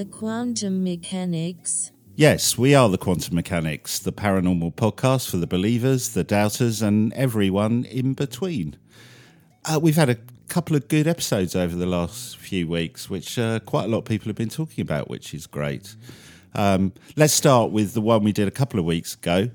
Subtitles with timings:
[0.00, 1.92] the quantum mechanics?
[2.16, 7.12] Yes, we are the Quantum Mechanics, the paranormal podcast for the believers, the doubters, and
[7.12, 8.78] everyone in between.
[9.66, 10.16] Uh, we've had a
[10.48, 14.04] couple of good episodes over the last few weeks, which uh, quite a lot of
[14.06, 15.94] people have been talking about, which is great.
[16.54, 19.50] Um, let's start with the one we did a couple of weeks ago.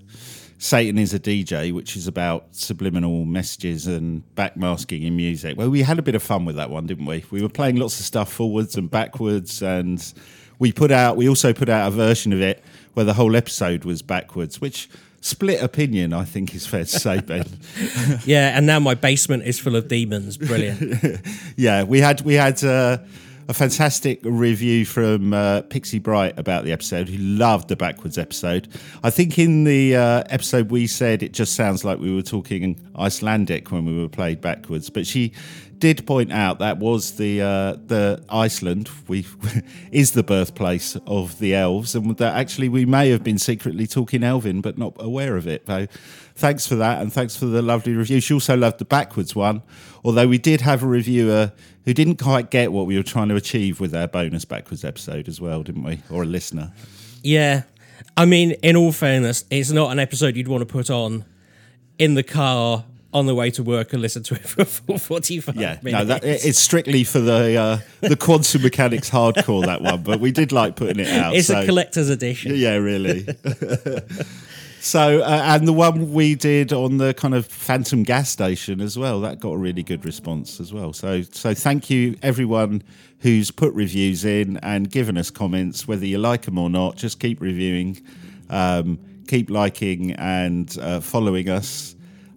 [0.57, 5.57] Satan is a DJ, which is about subliminal messages and backmasking in music.
[5.57, 7.25] Well, we had a bit of fun with that one, didn't we?
[7.29, 10.13] We were playing lots of stuff forwards and backwards, and
[10.59, 11.17] we put out.
[11.17, 12.63] We also put out a version of it
[12.93, 17.19] where the whole episode was backwards, which split opinion, I think, is fair to say,
[17.19, 17.45] Ben.
[18.25, 20.37] yeah, and now my basement is full of demons.
[20.37, 21.19] Brilliant.
[21.57, 22.63] yeah, we had we had.
[22.63, 22.99] Uh,
[23.47, 28.67] a fantastic review from uh, Pixie Bright about the episode, who loved the backwards episode.
[29.03, 32.79] I think in the uh, episode we said it just sounds like we were talking
[32.97, 35.31] Icelandic when we were played backwards, but she
[35.79, 39.25] did point out that was the uh, the Iceland we
[39.91, 44.23] is the birthplace of the elves, and that actually we may have been secretly talking
[44.23, 45.65] Elven but not aware of it.
[45.67, 45.87] So,
[46.35, 48.19] thanks for that, and thanks for the lovely review.
[48.19, 49.61] She also loved the backwards one,
[50.03, 51.51] although we did have a reviewer
[51.85, 55.27] who didn't quite get what we were trying to achieve with our bonus backwards episode
[55.27, 56.01] as well, didn't we?
[56.09, 56.73] Or a listener.
[57.23, 57.63] Yeah.
[58.17, 61.25] I mean, in all fairness, it's not an episode you'd want to put on
[61.97, 62.85] in the car
[63.15, 65.91] on the way to work and listen to it for a full 45 yeah, minutes.
[65.93, 70.31] no, that, it's strictly for the uh, the quantum mechanics hardcore that one, but we
[70.31, 71.33] did like putting it out.
[71.33, 71.61] It's so.
[71.61, 72.51] a collector's edition.
[72.55, 73.25] Yeah, really.
[74.81, 78.99] so, uh, and the one we did on the kind of Phantom gas station as
[78.99, 80.91] well, that got a really good response as well.
[80.91, 82.83] So, so thank you everyone
[83.19, 86.97] who's put reviews in and given us comments, whether you like them or not.
[86.97, 88.01] Just keep reviewing,
[88.49, 91.94] um, keep liking and uh, following us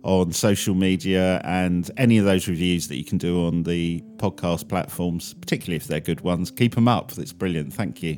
[0.08, 4.66] on social media and any of those reviews that you can do on the podcast
[4.66, 6.50] platforms, particularly if they're good ones.
[6.50, 7.12] Keep them up.
[7.12, 7.74] That's brilliant.
[7.74, 8.16] Thank you.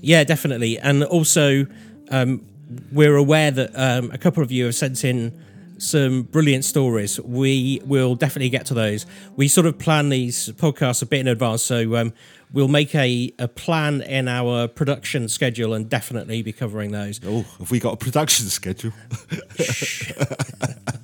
[0.00, 0.76] Yeah, definitely.
[0.80, 1.66] And also,
[2.10, 2.44] um,
[2.90, 5.40] we're aware that um, a couple of you have sent in
[5.78, 7.20] some brilliant stories.
[7.20, 9.06] We will definitely get to those.
[9.36, 12.12] We sort of plan these podcasts a bit in advance, so um,
[12.52, 17.20] we'll make a, a plan in our production schedule and definitely be covering those.
[17.24, 18.92] Oh, have we got a production schedule?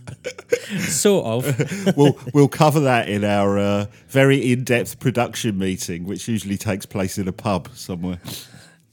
[0.78, 1.97] sort of.
[1.97, 6.87] we'll we'll cover that in our uh, very in depth production meeting, which usually takes
[6.87, 8.19] place in a pub somewhere.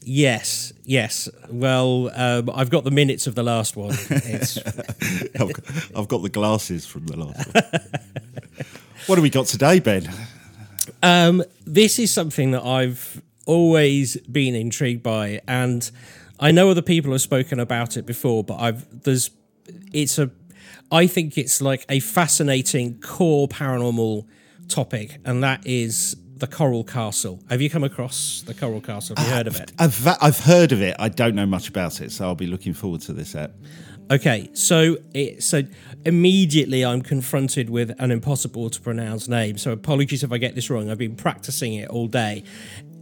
[0.06, 1.28] Yes, yes.
[1.48, 3.92] Well, um, I've got the minutes of the last one.
[4.10, 5.60] I've, got,
[5.96, 7.80] I've, got, the glasses from the last one.
[9.06, 10.10] what have we got today, Ben?
[11.02, 15.90] Um, this is something that I've always been intrigued by, and
[16.38, 19.30] I know other people have spoken about it before, but I've there's
[19.92, 20.30] it's a
[20.90, 24.26] I think it's like a fascinating core paranormal
[24.68, 27.40] topic, and that is the Coral Castle.
[27.48, 29.16] Have you come across the Coral Castle?
[29.16, 29.72] Have you heard of it?
[29.78, 30.96] I've, I've heard of it.
[30.98, 33.52] I don't know much about it, so I'll be looking forward to this app.
[34.10, 35.62] Okay, so it, so
[36.04, 39.56] immediately I'm confronted with an impossible to pronounce name.
[39.56, 40.90] So apologies if I get this wrong.
[40.90, 42.44] I've been practicing it all day.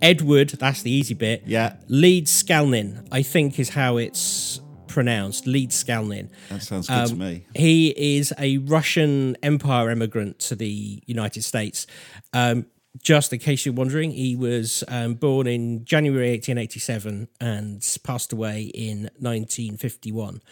[0.01, 1.43] Edward, that's the easy bit.
[1.45, 1.77] Yeah.
[1.89, 4.61] Leedskalnin, I think is how it's
[4.93, 5.47] pronounced.
[5.47, 6.29] Leedskalnin.
[6.51, 7.47] That sounds good um, to me.
[7.55, 11.87] He is a Russian Empire immigrant to the United States.
[12.35, 12.67] Um,
[13.01, 18.65] just in case you're wondering, he was um, born in January 1887 and passed away
[18.75, 20.43] in 1951.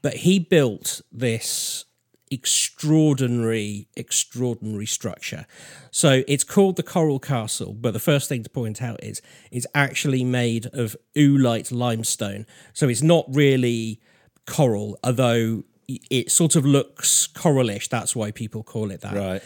[0.00, 1.84] But he built this
[2.30, 5.46] extraordinary, extraordinary structure.
[5.90, 9.66] So it's called the Coral Castle, but the first thing to point out is it's
[9.74, 12.46] actually made of oolite limestone.
[12.72, 14.00] So it's not really
[14.46, 17.88] coral, although it sort of looks coralish.
[17.88, 19.14] That's why people call it that.
[19.14, 19.42] Right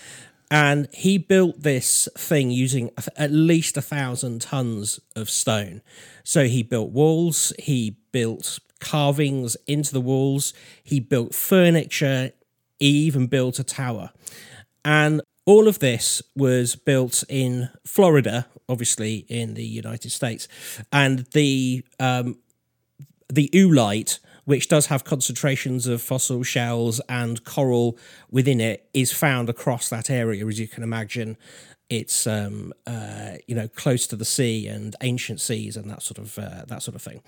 [0.53, 5.81] and he built this thing using at least a thousand tons of stone.
[6.25, 10.53] So he built walls, he built carvings into the walls,
[10.85, 12.33] he built furniture,
[12.83, 14.11] he even built a tower.
[14.85, 20.49] And all of this was built in Florida, obviously in the United States,
[20.93, 22.39] and the um,
[23.33, 27.97] the oolite which does have concentrations of fossil shells and coral
[28.29, 30.45] within it, is found across that area.
[30.45, 31.37] As you can imagine,
[31.89, 36.19] it's um, uh, you know close to the sea and ancient seas and that sort
[36.19, 37.23] of uh, that sort of thing.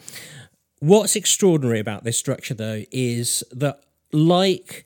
[0.80, 4.84] What's extraordinary about this structure, though, is that like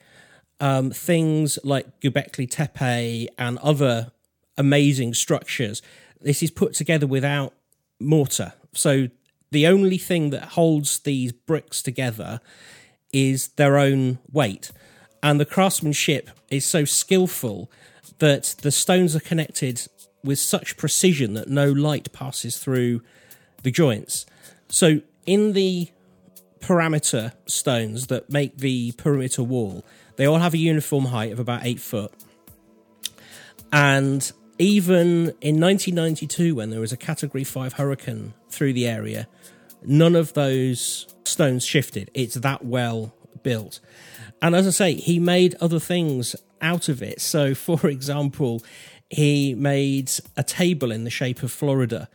[0.61, 4.13] um, things like Göbekli Tepe and other
[4.57, 5.83] amazing structures,
[6.21, 7.55] this is put together without
[8.01, 8.55] mortar.
[8.73, 9.09] So
[9.51, 12.41] the only thing that holds these bricks together
[13.13, 14.71] is their own weight.
[15.23, 17.71] And the craftsmanship is so skillful
[18.19, 19.87] that the stones are connected
[20.25, 23.01] with such precision that no light passes through
[23.63, 24.27] the joints.
[24.69, 25.89] So in the
[26.61, 29.85] parameter stones that make the perimeter wall,
[30.19, 32.13] they all have a uniform height of about eight foot.
[33.73, 39.29] And even in 1992, when there was a Category 5 hurricane through the area,
[39.85, 42.11] none of those stones shifted.
[42.15, 43.79] It's that well built.
[44.43, 47.21] And as I say, he made other things out of it.
[47.21, 48.61] So, for example,
[49.09, 52.09] he made a table in the shape of Florida.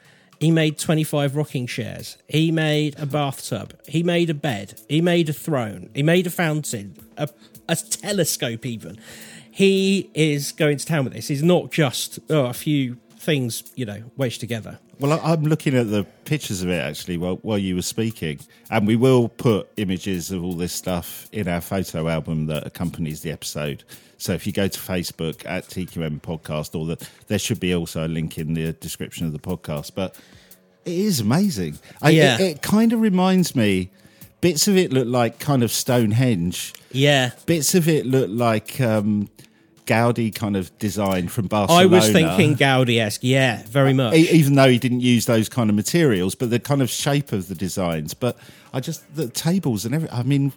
[0.43, 2.17] He made 25 rocking chairs.
[2.27, 3.79] He made a bathtub.
[3.87, 4.77] He made a bed.
[4.89, 5.89] He made a throne.
[5.95, 7.29] He made a fountain, a,
[7.69, 8.99] a telescope, even.
[9.49, 11.29] He is going to town with this.
[11.29, 14.79] He's not just oh, a few things, you know, wedged together.
[14.99, 18.85] Well, I'm looking at the pictures of it actually while, while you were speaking, and
[18.87, 23.31] we will put images of all this stuff in our photo album that accompanies the
[23.31, 23.83] episode.
[24.17, 28.05] So if you go to Facebook at TQM Podcast, or the, there should be also
[28.05, 29.91] a link in the description of the podcast.
[29.95, 30.15] But
[30.85, 31.79] it is amazing.
[32.01, 32.35] I, Yeah.
[32.35, 33.89] it, it kind of reminds me.
[34.41, 36.73] Bits of it look like kind of Stonehenge.
[36.91, 37.31] Yeah.
[37.45, 39.29] Bits of it look like um,
[39.85, 41.83] Gaudi kind of design from Barcelona.
[41.83, 43.23] I was thinking Gaudi esque.
[43.23, 44.15] Yeah, very much.
[44.15, 47.47] Even though he didn't use those kind of materials, but the kind of shape of
[47.47, 48.13] the designs.
[48.13, 48.37] But
[48.73, 50.17] I just the tables and everything.
[50.17, 50.53] I mean,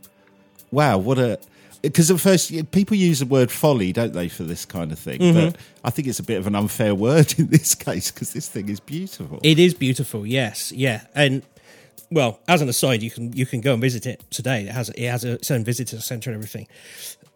[0.71, 1.39] wow, what a
[1.83, 5.21] because at first people use the word folly, don't they, for this kind of thing?
[5.21, 5.51] Mm-hmm.
[5.51, 8.49] But I think it's a bit of an unfair word in this case because this
[8.49, 9.41] thing is beautiful.
[9.43, 11.43] It is beautiful, yes, yeah, and
[12.11, 14.63] well, as an aside, you can you can go and visit it today.
[14.63, 16.69] It has it has its own visitor center and everything.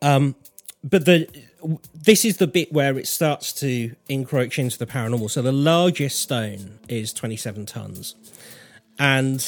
[0.02, 0.34] Um,
[0.82, 1.28] but the
[1.94, 5.30] this is the bit where it starts to encroach into the paranormal.
[5.30, 8.14] So the largest stone is twenty seven tons,
[8.98, 9.40] and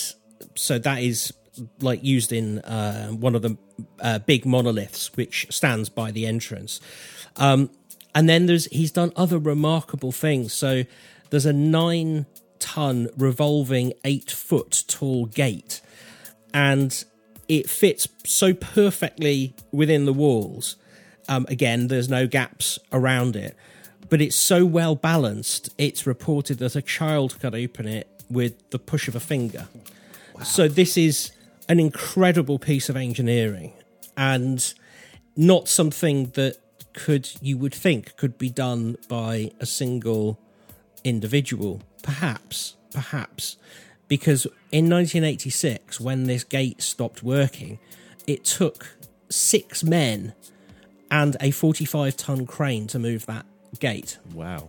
[0.55, 1.33] so that is
[1.81, 3.57] like used in uh, one of the
[4.01, 6.81] uh, big monoliths which stands by the entrance.
[7.37, 7.71] Um,
[8.15, 10.53] and then there's he's done other remarkable things.
[10.53, 10.85] So
[11.31, 12.27] there's a nine
[12.59, 15.81] ton revolving eight foot tall gate,
[16.53, 17.05] and
[17.49, 20.77] it fits so perfectly within the walls.
[21.33, 23.57] Um, again, there's no gaps around it,
[24.11, 25.71] but it's so well balanced.
[25.79, 29.67] It's reported that a child could open it with the push of a finger.
[30.45, 31.33] So this is
[31.71, 33.73] an incredible piece of engineering,
[34.15, 34.75] and
[35.35, 36.59] not something that
[36.93, 40.39] could you would think could be done by a single
[41.03, 41.81] individual.
[42.03, 43.57] Perhaps, perhaps,
[44.07, 47.79] because in 1986, when this gate stopped working,
[48.27, 48.97] it took
[49.31, 50.35] six men
[51.13, 53.47] and a 45 ton crane to move that
[53.79, 54.19] gate.
[54.35, 54.69] wow.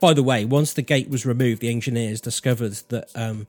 [0.00, 3.48] By the way, once the gate was removed, the engineers discovered that, um,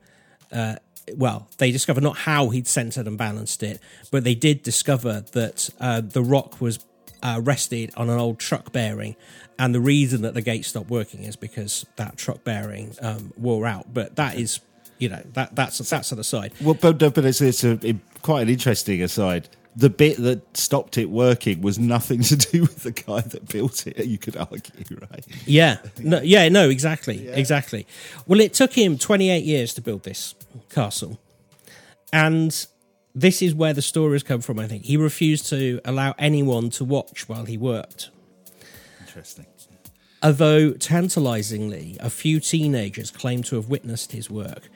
[0.51, 0.77] uh,
[1.15, 5.69] well, they discovered not how he'd centered and balanced it, but they did discover that
[5.80, 6.80] uh, the rock was
[7.21, 9.15] uh, rested on an old truck bearing.
[9.59, 13.68] And the reason that the gate stopped working is because that truck bearing um, wore
[13.68, 13.94] out.
[13.94, 14.59] But that is,
[14.97, 16.53] you know, that that's that's an aside.
[16.62, 19.50] Well, but but it's it's a, it- quite an interesting aside.
[19.75, 23.88] The bit that stopped it working was nothing to do with the guy that built
[23.88, 24.06] it.
[24.06, 25.25] You could argue, right?
[25.46, 27.86] Yeah, no, yeah, no, exactly, exactly.
[28.27, 30.36] Well, it took him 28 years to build this
[30.70, 31.20] castle,
[32.12, 32.65] and
[33.15, 34.60] this is where the stories come from.
[34.60, 38.10] I think he refused to allow anyone to watch while he worked.
[39.01, 39.46] Interesting.
[40.22, 44.70] Although tantalizingly, a few teenagers claim to have witnessed his work,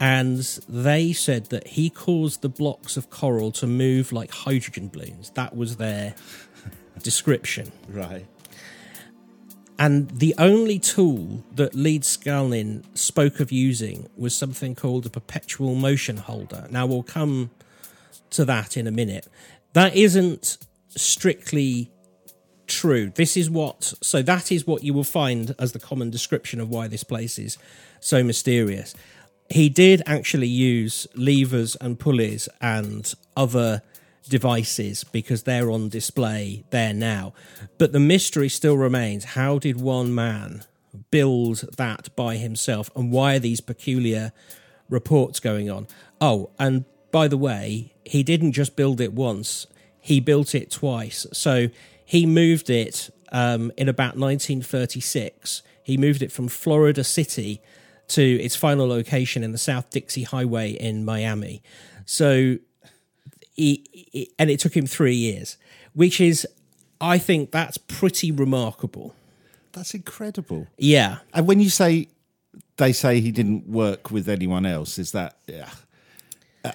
[0.00, 5.30] and they said that he caused the blocks of coral to move like hydrogen balloons.
[5.30, 6.14] That was their
[7.02, 7.70] description.
[7.88, 8.26] Right.
[9.78, 16.16] And the only tool that Leedskalnin spoke of using was something called a perpetual motion
[16.16, 16.66] holder.
[16.70, 17.50] Now, we'll come
[18.30, 19.26] to that in a minute.
[19.72, 20.58] That isn't
[20.90, 21.90] strictly
[22.66, 23.10] true.
[23.14, 26.70] This is what, so that is what you will find as the common description of
[26.70, 27.58] why this place is
[28.00, 28.94] so mysterious.
[29.50, 33.82] He did actually use levers and pulleys and other
[34.28, 37.34] devices because they're on display there now.
[37.78, 40.64] But the mystery still remains how did one man
[41.10, 44.32] build that by himself and why are these peculiar
[44.88, 45.86] reports going on?
[46.20, 49.66] Oh, and by the way, he didn't just build it once,
[50.00, 51.26] he built it twice.
[51.32, 51.68] So
[52.04, 55.62] he moved it um, in about 1936.
[55.82, 57.60] He moved it from Florida City
[58.08, 61.62] to its final location in the South Dixie Highway in Miami.
[62.06, 62.58] So
[63.54, 65.56] he, he- and it took him three years,
[65.94, 66.46] which is,
[67.00, 69.14] I think, that's pretty remarkable.
[69.72, 70.68] That's incredible.
[70.78, 72.08] Yeah, And when you say
[72.76, 75.36] they say he didn't work with anyone else, is that?
[75.46, 75.68] Yeah.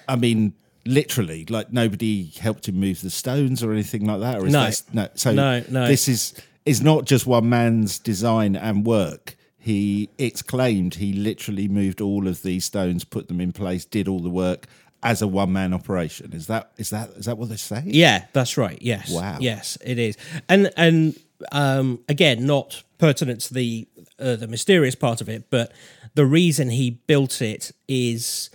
[0.08, 0.52] I mean,
[0.86, 4.38] literally, like nobody helped him move the stones or anything like that.
[4.40, 4.64] Or is No.
[4.64, 5.08] that, no.
[5.14, 5.86] So No, no.
[5.86, 6.34] This is
[6.66, 9.36] is not just one man's design and work.
[9.60, 14.08] He it's claimed he literally moved all of these stones, put them in place, did
[14.08, 14.66] all the work
[15.02, 16.32] as a one man operation.
[16.32, 17.90] Is that is that is that what they're saying?
[17.92, 18.78] Yeah, that's right.
[18.80, 19.10] Yes.
[19.10, 19.36] Wow.
[19.40, 20.16] Yes, it is.
[20.48, 21.18] And and
[21.52, 23.86] um, again, not pertinent to the
[24.18, 25.72] uh, the mysterious part of it, but
[26.14, 28.50] the reason he built it is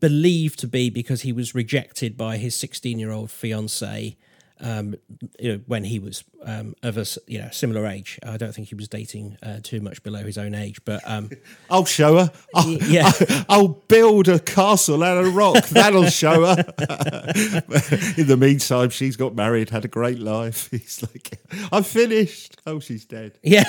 [0.00, 4.16] believed to be because he was rejected by his 16 year old fiancee
[4.60, 4.94] um,
[5.38, 8.18] you know, when he was um, of a you know similar age.
[8.22, 11.30] I don't think he was dating uh, too much below his own age, but um,
[11.70, 12.32] I'll show her.
[12.54, 13.10] I'll, Yeah.
[13.48, 15.66] I'll build a castle out of rock.
[15.68, 16.56] That'll show her.
[18.16, 20.70] In the meantime, she's got married, had a great life.
[20.70, 21.40] He's like,
[21.72, 22.60] I'm finished.
[22.66, 23.38] Oh, she's dead.
[23.42, 23.64] Yeah.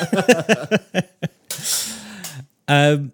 [2.67, 3.13] um,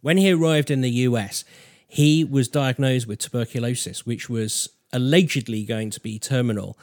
[0.00, 1.44] when he arrived in the US,
[1.86, 6.78] he was diagnosed with tuberculosis, which was allegedly going to be terminal.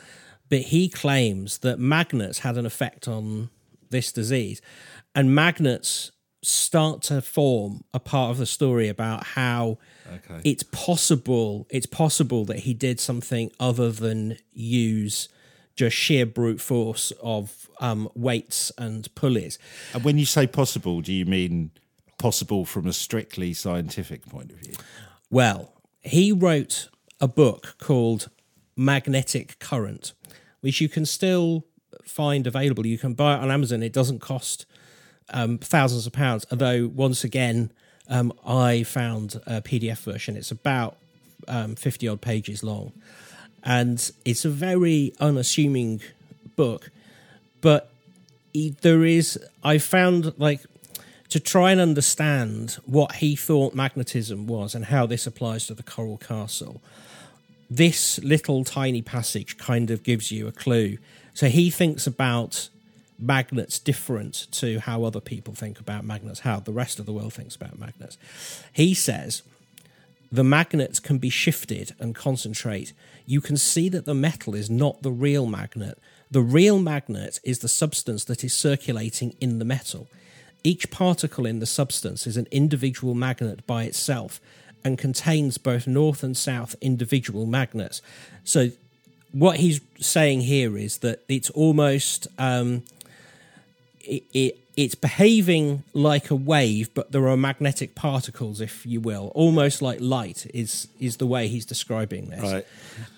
[0.50, 3.50] But he claims that magnets had an effect on
[3.90, 4.62] this disease.
[5.14, 6.12] And magnets
[6.44, 9.78] start to form a part of the story about how
[10.14, 10.42] Okay.
[10.44, 15.28] it's possible it's possible that he did something other than use
[15.76, 19.58] just sheer brute force of um, weights and pulleys.
[19.96, 21.72] And when you say possible, do you mean
[22.20, 24.76] possible from a strictly scientific point of view?
[25.32, 26.88] Well, he wrote
[27.20, 28.30] a book called
[28.76, 30.14] Magnetic Current,
[30.62, 31.66] which you can still
[32.04, 32.86] find available.
[32.86, 33.84] You can buy it on Amazon.
[33.84, 34.66] It doesn't cost
[35.30, 36.46] um, thousands of pounds.
[36.52, 37.72] Although, once again,
[38.10, 40.36] um, I found a PDF version.
[40.36, 40.98] It's about
[41.48, 42.92] um, 50 odd pages long.
[43.64, 46.02] And it's a very unassuming
[46.56, 46.92] book.
[47.62, 47.92] But
[48.82, 50.62] there is, I found like
[51.30, 55.84] to try and understand what he thought magnetism was and how this applies to the
[55.84, 56.82] Coral Castle.
[57.70, 60.98] This little tiny passage kind of gives you a clue.
[61.34, 62.70] So he thinks about
[63.18, 67.34] magnets different to how other people think about magnets, how the rest of the world
[67.34, 68.18] thinks about magnets.
[68.74, 69.42] He says
[70.32, 72.94] the magnets can be shifted and concentrate.
[73.26, 75.98] You can see that the metal is not the real magnet.
[76.30, 80.08] The real magnet is the substance that is circulating in the metal.
[80.64, 84.42] Each particle in the substance is an individual magnet by itself
[84.86, 88.02] and contains both north and south individual magnets.
[88.46, 88.70] So,
[89.32, 92.84] what he's saying here is that it's almost um,
[94.00, 99.32] it, it it's behaving like a wave, but there are magnetic particles, if you will,
[99.34, 102.42] almost like light is is the way he's describing this.
[102.42, 102.68] Right.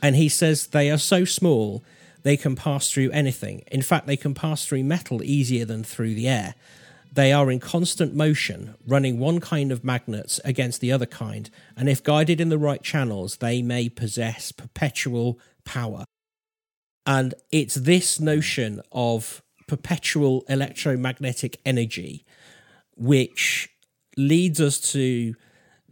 [0.02, 1.84] And he says they are so small
[2.24, 3.64] they can pass through anything.
[3.72, 6.56] In fact, they can pass through metal easier than through the air.
[7.12, 11.90] They are in constant motion, running one kind of magnets against the other kind, and
[11.90, 16.06] if guided in the right channels, they may possess perpetual power.
[17.06, 22.26] And it's this notion of perpetual electromagnetic energy
[22.96, 23.70] which
[24.16, 25.36] leads us to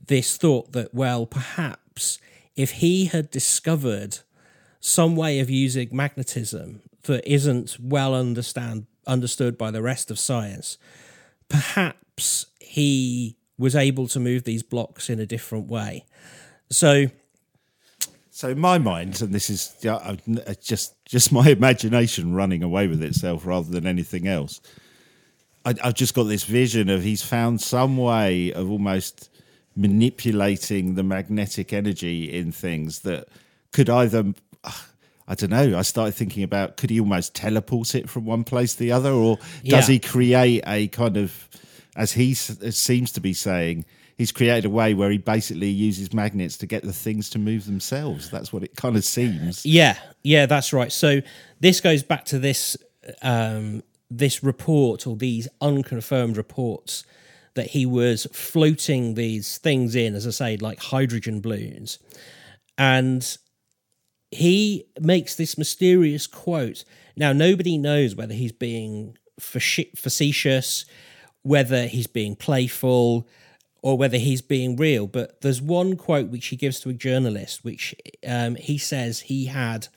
[0.08, 2.20] this thought that, well, perhaps
[2.56, 4.20] if he had discovered
[4.80, 10.78] some way of using magnetism that isn't well understand understood by the rest of science,
[11.50, 16.06] perhaps he was able to move these blocks in a different way.
[16.70, 17.08] So
[18.32, 19.76] So in my mind, and this is
[20.62, 24.62] just just my imagination running away with itself rather than anything else.
[25.66, 29.30] I, I've just got this vision of he's found some way of almost
[29.76, 33.28] manipulating the magnetic energy in things that
[33.72, 34.34] could either.
[35.28, 35.78] I don't know.
[35.78, 39.12] I started thinking about could he almost teleport it from one place to the other,
[39.12, 39.94] or does Yeah.
[39.94, 41.50] he create a kind of,
[41.96, 43.86] as he s- seems to be saying,
[44.18, 47.66] he's created a way where he basically uses magnets to get the things to move
[47.66, 48.30] themselves.
[48.30, 49.66] That's what it kind of seems.
[49.66, 50.92] Yeah, yeah, that's right.
[50.92, 51.22] So
[51.60, 52.78] this goes back to this
[53.22, 57.04] um, this report or these unconfirmed reports
[57.56, 61.98] that he was floating these things in, as I say, like hydrogen balloons,
[62.78, 63.38] and
[64.32, 66.84] he makes this mysterious quote.
[67.16, 70.86] Now nobody knows whether he's being facetious,
[71.42, 73.28] whether he's being playful,
[73.82, 75.08] or whether he's being real.
[75.08, 77.94] But there's one quote which he gives to a journalist, which
[78.28, 79.88] um, he says he had,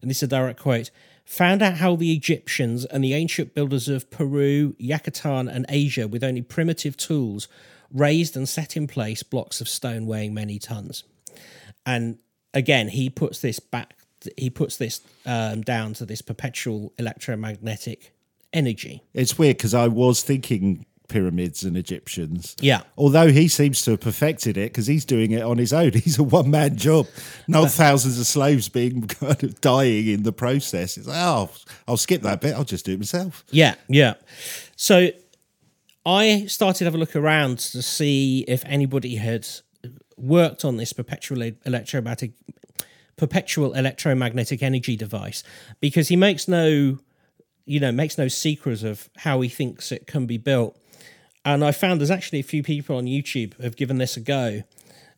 [0.00, 0.90] and this is a direct quote.
[1.24, 6.22] Found out how the Egyptians and the ancient builders of Peru, Yucatan, and Asia, with
[6.22, 7.48] only primitive tools,
[7.90, 11.04] raised and set in place blocks of stone weighing many tons
[11.84, 12.18] and
[12.54, 13.94] again he puts this back
[14.36, 18.12] he puts this um, down to this perpetual electromagnetic
[18.52, 22.56] energy It's weird because I was thinking pyramids and Egyptians.
[22.60, 22.82] Yeah.
[22.96, 25.92] Although he seems to have perfected it because he's doing it on his own.
[26.04, 27.06] He's a one man job.
[27.46, 30.96] Not thousands of slaves being kind of dying in the process.
[30.96, 31.50] It's like, oh,
[31.86, 32.54] I'll skip that bit.
[32.54, 33.44] I'll just do it myself.
[33.50, 34.14] yeah yeah
[34.76, 35.08] so
[36.06, 39.46] I started to have a look around to see if anybody had
[40.22, 42.32] worked on this perpetual electromagnetic
[43.16, 45.42] perpetual electromagnetic energy device
[45.80, 46.98] because he makes no
[47.66, 50.78] you know makes no secret of how he thinks it can be built
[51.44, 54.62] and i found there's actually a few people on youtube have given this a go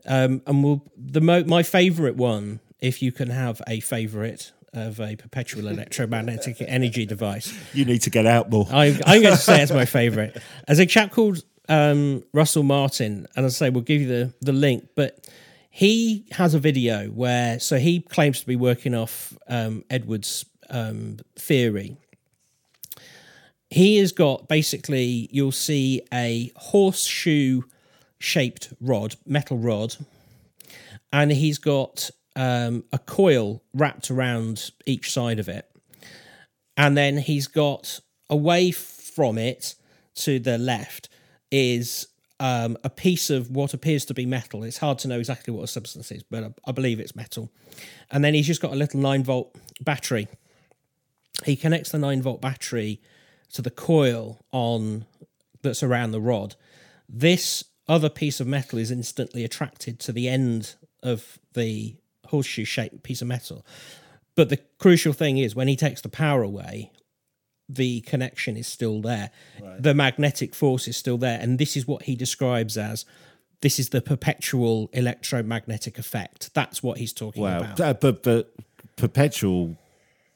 [0.07, 5.01] um, and we'll, the mo- my favorite one if you can have a favorite of
[5.01, 8.67] a perpetual electromagnetic energy device You need to get out more.
[8.71, 10.37] I'm, I'm going to say it's my favorite.
[10.69, 14.53] As a chap called um, Russell Martin, and I say, we'll give you the, the
[14.53, 15.29] link, but
[15.71, 21.19] he has a video where, so he claims to be working off um, Edwards' um,
[21.37, 21.97] theory.
[23.71, 27.63] He has got basically, you'll see a horseshoe
[28.19, 29.97] shaped rod, metal rod,
[31.13, 35.69] and he's got um, a coil wrapped around each side of it
[36.77, 39.75] and then he's got away from it
[40.15, 41.09] to the left
[41.55, 42.09] is
[42.41, 44.65] um, a piece of what appears to be metal.
[44.65, 47.53] It's hard to know exactly what the substance is, but I, I believe it's metal.
[48.11, 50.27] And then he's just got a little nine volt battery.
[51.45, 53.01] He connects the nine volt battery
[53.53, 55.07] to the coil on
[55.63, 56.57] that's around the rod.
[57.09, 61.95] This other piece of metal is instantly attracted to the end of the
[62.27, 63.65] horseshoe shaped piece of metal.
[64.35, 66.91] But the crucial thing is when he takes the power away,
[67.69, 69.31] the connection is still there.
[69.79, 71.39] The magnetic force is still there.
[71.41, 73.05] And this is what he describes as
[73.61, 76.53] this is the perpetual electromagnetic effect.
[76.53, 77.81] That's what he's talking Wow, about.
[77.81, 78.53] Uh, but but
[78.97, 79.77] perpetual,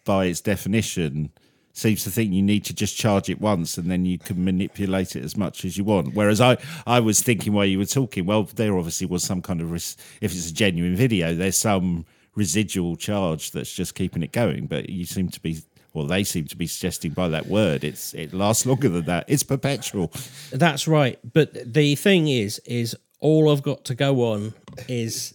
[0.04, 1.30] by its definition,
[1.74, 5.14] seems to think you need to just charge it once and then you can manipulate
[5.14, 6.14] it as much as you want.
[6.14, 9.60] Whereas I I was thinking while you were talking, well, there obviously was some kind
[9.60, 14.32] of res- if it's a genuine video, there's some residual charge that's just keeping it
[14.32, 14.66] going.
[14.66, 15.58] But you seem to be.
[15.98, 19.24] Well, they seem to be suggesting by that word, it's it lasts longer than that.
[19.26, 20.12] It's perpetual.
[20.52, 21.18] That's right.
[21.32, 24.54] But the thing is, is all I've got to go on
[24.86, 25.34] is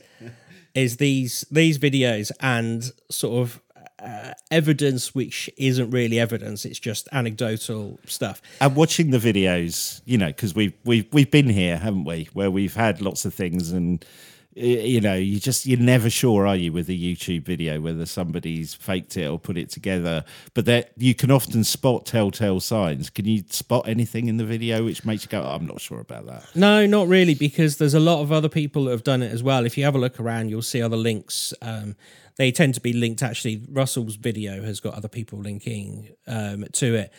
[0.74, 3.62] is these these videos and sort of
[4.00, 6.64] uh, evidence which isn't really evidence.
[6.64, 8.42] It's just anecdotal stuff.
[8.62, 12.30] And watching the videos, you know, because we've we've we've been here, haven't we?
[12.32, 14.06] Where we've had lots of things, and
[14.56, 18.74] you know, you just you're never sure, are you, with a YouTube video whether somebody's
[18.74, 20.24] faked it or put it together.
[20.54, 23.10] But that you can often spot telltale signs.
[23.10, 26.26] Can you spot anything in the video which makes you go, "I'm not sure about
[26.28, 26.46] that"?
[26.56, 29.42] No, not really, because there's a lot of other people that have done it as
[29.42, 29.66] well.
[29.66, 31.54] If you have a look around, you'll see other links.
[31.62, 31.96] Um,
[32.38, 33.22] they tend to be linked.
[33.22, 37.14] Actually, Russell's video has got other people linking um, to it,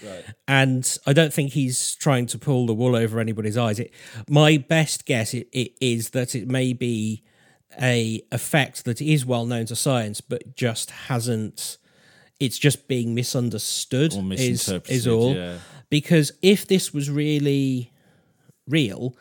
[0.48, 3.78] and I don't think he's trying to pull the wool over anybody's eyes.
[3.78, 3.92] It,
[4.28, 7.22] my best guess it, it is that it may be
[7.80, 11.78] a effect that is well known to science, but just hasn't.
[12.40, 14.14] It's just being misunderstood.
[14.14, 15.34] Or is is all.
[15.34, 15.58] yeah.
[15.90, 17.92] Because if this was really
[18.66, 19.16] real,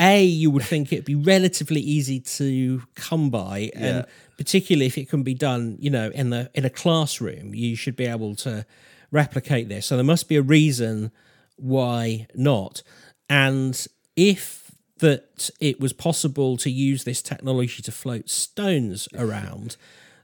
[0.00, 4.04] a you would think it'd be relatively easy to come by, and Yeah.
[4.36, 7.96] particularly if it can be done, you know, in the in a classroom, you should
[7.96, 8.66] be able to
[9.10, 9.86] replicate this.
[9.86, 11.12] So there must be a reason
[11.56, 12.82] why not,
[13.30, 14.66] and if
[14.98, 19.76] that it was possible to use this technology to float stones around.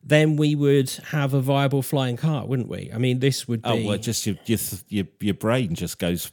[0.04, 2.90] Then we would have a viable flying car, wouldn't we?
[2.92, 4.58] I mean, this would oh, be Oh well, just your your
[4.88, 6.32] your, your brain just goes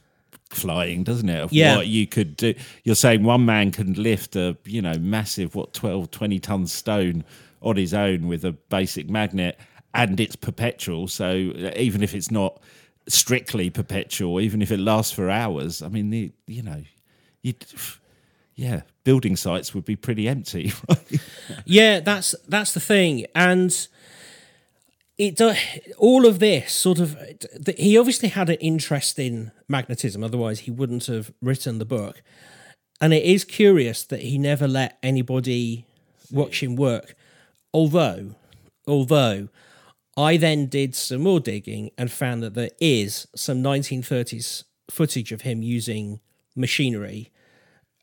[0.54, 1.40] flying, doesn't it?
[1.40, 1.76] Of Yeah.
[1.76, 2.54] what you could do.
[2.84, 7.24] You're saying one man can lift a you know massive what 12, 20 ton stone
[7.62, 9.58] on his own with a basic magnet,
[9.94, 11.08] and it's perpetual.
[11.08, 12.60] So uh, even if it's not
[13.08, 16.82] strictly perpetual, even if it lasts for hours, I mean, the you know,
[17.42, 17.54] you
[18.54, 20.72] yeah, building sites would be pretty empty.
[20.88, 21.20] Right?
[21.64, 23.88] Yeah, that's that's the thing, and
[25.20, 25.40] it
[25.98, 27.16] all of this sort of
[27.64, 32.22] th- he obviously had an interest in magnetism, otherwise he wouldn't have written the book.
[33.02, 35.84] And it is curious that he never let anybody
[36.30, 37.14] watch him work.
[37.72, 38.34] Although,
[38.86, 39.48] although
[40.16, 45.42] I then did some more digging and found that there is some 1930s footage of
[45.42, 46.20] him using
[46.56, 47.30] machinery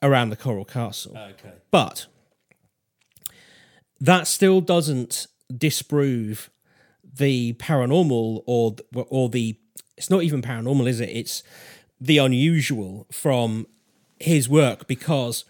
[0.01, 1.13] around the Coral Castle.
[1.15, 1.53] Oh, okay.
[1.71, 2.05] But
[3.99, 6.49] that still doesn't disprove
[7.15, 9.55] the paranormal or or the
[9.97, 11.43] it's not even paranormal is it it's
[11.99, 13.65] the unusual from
[14.19, 15.45] his work because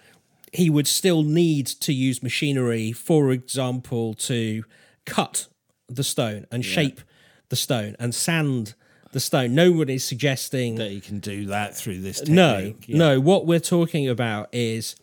[0.53, 4.63] he would still need to use machinery for example to
[5.05, 5.47] cut
[5.89, 7.01] the stone and shape
[7.49, 8.73] the stone and sand
[9.13, 12.27] the stone no one is suggesting that he can do that through this.
[12.27, 12.97] no, Yeah.
[12.97, 13.19] no.
[13.21, 14.95] What we're talking about is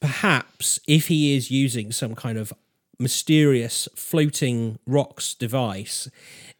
[0.00, 2.52] perhaps if he is using some kind of
[2.98, 6.08] mysterious floating rocks device,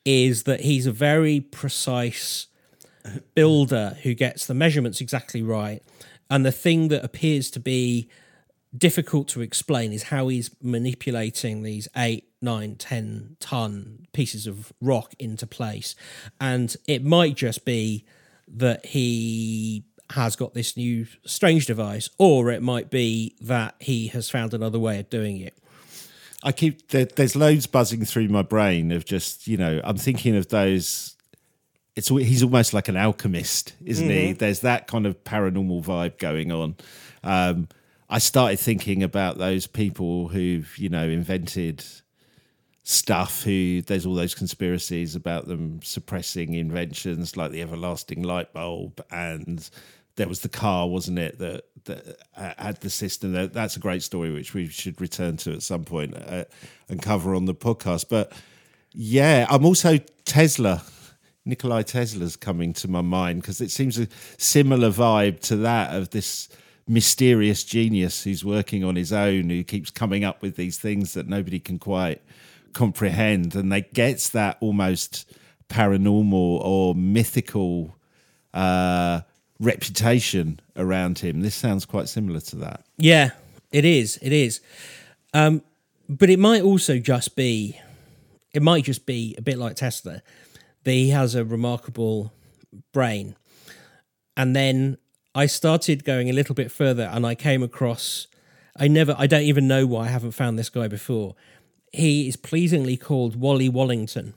[0.04, 2.46] is that he's a very precise
[3.34, 5.82] builder who gets the measurements exactly right.
[6.28, 8.08] And the thing that appears to be
[8.76, 15.14] difficult to explain is how he's manipulating these eight, nine, ten ton pieces of rock
[15.18, 15.94] into place.
[16.40, 18.04] And it might just be
[18.48, 24.30] that he has got this new strange device, or it might be that he has
[24.30, 25.58] found another way of doing it.
[26.46, 30.36] I keep there, there's loads buzzing through my brain of just you know I'm thinking
[30.36, 31.16] of those.
[31.96, 34.32] It's he's almost like an alchemist, isn't he?
[34.32, 36.76] There's that kind of paranormal vibe going on.
[37.24, 37.68] Um,
[38.08, 41.84] I started thinking about those people who've you know invented
[42.84, 43.42] stuff.
[43.42, 49.68] Who there's all those conspiracies about them suppressing inventions like the everlasting light bulb and
[50.14, 53.32] there was the car, wasn't it, that that uh, had the system.
[53.32, 56.44] That, that's a great story, which we should return to at some point uh,
[56.88, 58.06] and cover on the podcast.
[58.08, 58.32] But
[58.92, 60.82] yeah, I'm also Tesla.
[61.44, 66.10] Nikolai Tesla's coming to my mind because it seems a similar vibe to that of
[66.10, 66.48] this
[66.88, 71.28] mysterious genius who's working on his own, who keeps coming up with these things that
[71.28, 72.20] nobody can quite
[72.72, 75.32] comprehend, and they gets that almost
[75.68, 77.96] paranormal or mythical.
[78.52, 79.20] Uh,
[79.58, 81.40] reputation around him.
[81.40, 82.84] This sounds quite similar to that.
[82.98, 83.30] Yeah,
[83.72, 84.18] it is.
[84.22, 84.60] It is.
[85.32, 85.62] Um,
[86.08, 87.80] but it might also just be,
[88.52, 90.22] it might just be a bit like Tesla,
[90.84, 92.32] that he has a remarkable
[92.92, 93.36] brain.
[94.36, 94.98] And then
[95.34, 98.26] I started going a little bit further and I came across,
[98.78, 101.34] I never, I don't even know why I haven't found this guy before.
[101.92, 104.34] He is pleasingly called Wally Wallington.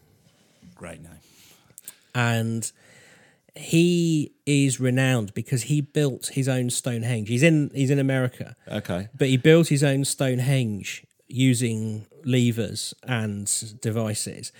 [0.75, 1.19] Great name.
[2.15, 2.71] And
[3.59, 7.27] he is renowned because he built his own Stonehenge.
[7.27, 8.55] He's in he's in America.
[8.69, 9.09] Okay.
[9.17, 14.53] But he built his own Stonehenge using levers and devices.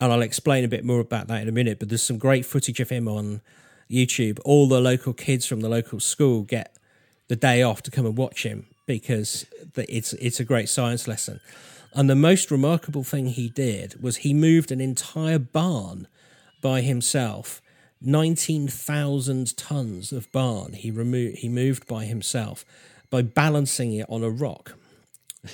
[0.00, 2.44] And I'll explain a bit more about that in a minute, but there's some great
[2.44, 3.42] footage of him on
[3.88, 4.40] YouTube.
[4.44, 6.76] All the local kids from the local school get
[7.28, 11.40] the day off to come and watch him because it's it's a great science lesson.
[11.94, 16.08] And the most remarkable thing he did was he moved an entire barn
[16.60, 17.61] by himself
[18.04, 22.64] 19,000 tons of barn he removed he moved by himself
[23.10, 24.74] by balancing it on a rock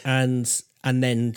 [0.04, 1.34] and and then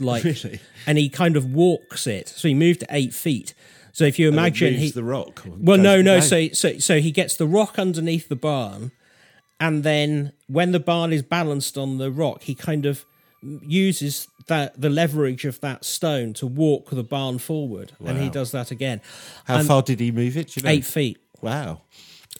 [0.00, 0.60] like Really?
[0.86, 3.54] and he kind of walks it so he moved to eight feet
[3.92, 5.42] so if you oh, imagine moves he the rock.
[5.46, 6.22] well no no down.
[6.22, 8.90] so so so he gets the rock underneath the barn
[9.60, 13.04] and then when the barn is balanced on the rock he kind of
[13.62, 18.50] uses that the leverage of that stone to walk the barn forward and he does
[18.52, 19.00] that again
[19.44, 20.56] How and- far did he move it?
[20.56, 20.70] you know?
[20.70, 21.82] eight feet Wow.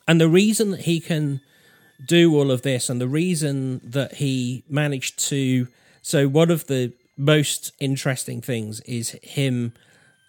[0.08, 1.40] and the reason that he can
[2.06, 5.68] do all of this, and the reason that he managed to.
[6.02, 9.72] So, one of the most interesting things is him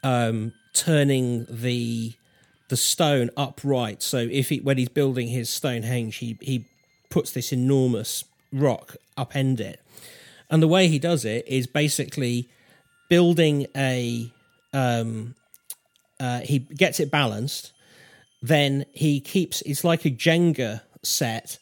[0.03, 2.13] um, turning the
[2.69, 4.03] the stone upright.
[4.03, 6.65] So, if he when he's building his Stonehenge, he he
[7.09, 9.81] puts this enormous rock upend it,
[10.49, 12.49] and the way he does it is basically
[13.09, 14.31] building a.
[14.73, 15.35] Um,
[16.19, 17.73] uh, he gets it balanced
[18.47, 21.57] then he keeps it's like a Jenga set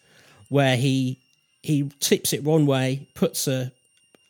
[0.49, 1.19] where he
[1.61, 3.71] he tips it one way, puts a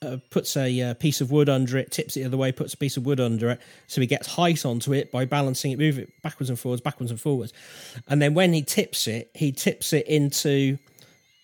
[0.04, 2.74] uh, puts a uh, piece of wood under it, tips it the other way, puts
[2.74, 5.80] a piece of wood under it, so he gets height onto it by balancing it,
[5.80, 7.54] move it backwards and forwards, backwards and forwards,
[8.08, 10.78] and then when he tips it, he tips it into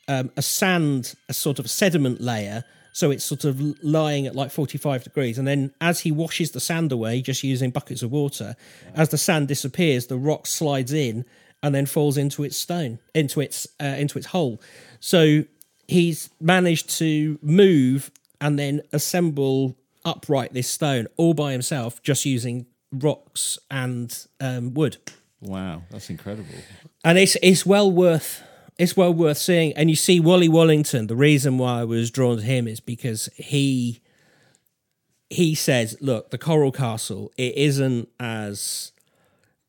[0.08, 2.64] um, a sand, a sort of sediment layer.
[2.92, 5.38] So it's sort of lying at like 45 degrees.
[5.38, 8.56] And then as he washes the sand away, just using buckets of water,
[8.96, 11.26] as the sand disappears, the rock slides in
[11.62, 14.62] and then falls into its stone, into its, uh, into its hole.
[15.00, 15.44] So
[15.88, 19.76] he's managed to move and then assemble
[20.06, 24.98] upright this stone all by himself, just using rocks and um, wood
[25.42, 25.84] Wow.
[25.90, 26.54] That's incredible.
[27.04, 28.44] and it's it's well worth
[28.80, 29.74] it's well worth seeing.
[29.74, 31.08] And you see Wally Wallington.
[31.08, 34.02] The reason why I was drawn to him is because he
[35.30, 37.32] he says, "Look, the Coral Castle.
[37.38, 38.94] It isn't as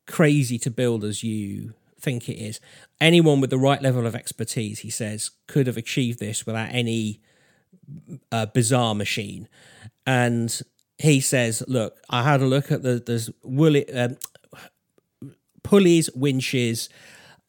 [0.07, 2.59] crazy to build as you think it is.
[2.99, 7.21] Anyone with the right level of expertise, he says, could have achieved this without any
[8.31, 9.49] uh, bizarre machine."
[10.07, 10.59] And
[10.97, 14.15] he says, "Look, I had a look at the there's woolly." Um,
[15.63, 16.89] pulleys, winches,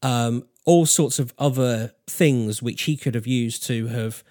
[0.03, 4.22] um, all sorts of other things which he could have used to have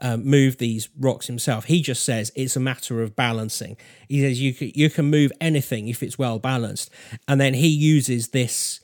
[0.00, 1.64] um, moved these rocks himself.
[1.64, 3.76] He just says it's a matter of balancing.
[4.08, 6.90] He says you can, you can move anything if it's well balanced,
[7.26, 8.80] and then he uses this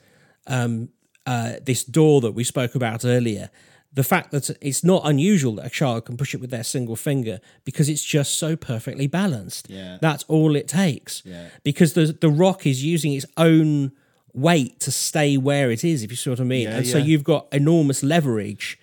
[0.47, 0.89] um,
[1.27, 3.51] uh, this door that we spoke about earlier.
[3.93, 6.97] The fact that it's not unusual that a child can push it with their single
[6.97, 9.71] finger because it's just so perfectly balanced.
[9.71, 9.99] Yeah.
[10.01, 11.23] That's all it takes.
[11.25, 11.51] Yeah.
[11.63, 13.93] Because the the rock is using its own
[14.35, 16.65] weight to stay where it is, if you see what I mean.
[16.69, 18.79] Yeah, and so you've got enormous leverage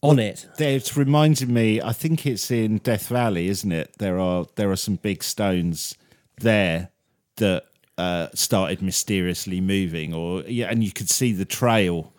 [0.00, 0.46] on it.
[0.58, 1.80] It's reminded me.
[1.80, 3.98] I think it's in Death Valley, isn't it?
[3.98, 5.94] There are there are some big stones
[6.38, 6.90] there
[7.36, 7.66] that
[7.98, 12.12] uh, started mysteriously moving, or yeah, and you could see the trail,